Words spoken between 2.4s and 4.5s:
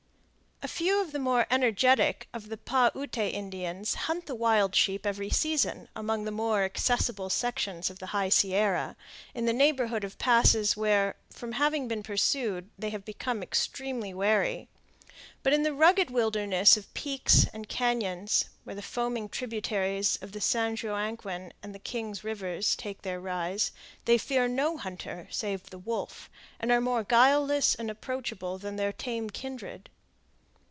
the Pah Ute Indians hunt the